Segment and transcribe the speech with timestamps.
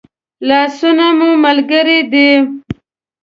[0.47, 2.29] لاسونه مو ملګري دي